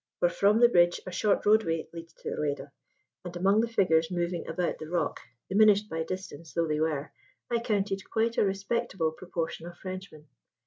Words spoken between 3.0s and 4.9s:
and among the figures moving about the